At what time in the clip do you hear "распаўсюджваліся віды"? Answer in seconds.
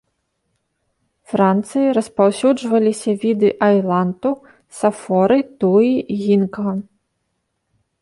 1.97-3.49